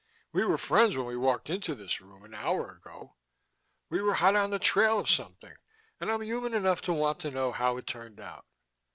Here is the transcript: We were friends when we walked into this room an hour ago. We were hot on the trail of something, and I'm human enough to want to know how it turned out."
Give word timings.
We 0.31 0.43
were 0.45 0.57
friends 0.57 0.97
when 0.97 1.05
we 1.05 1.15
walked 1.15 1.47
into 1.47 1.75
this 1.75 2.01
room 2.01 2.23
an 2.25 2.33
hour 2.33 2.71
ago. 2.71 3.17
We 3.87 4.01
were 4.01 4.15
hot 4.15 4.35
on 4.35 4.49
the 4.49 4.57
trail 4.57 4.97
of 4.97 5.07
something, 5.07 5.53
and 5.99 6.11
I'm 6.11 6.23
human 6.23 6.55
enough 6.55 6.81
to 6.89 6.93
want 6.93 7.19
to 7.19 7.29
know 7.29 7.51
how 7.51 7.77
it 7.77 7.85
turned 7.85 8.19
out." 8.19 8.47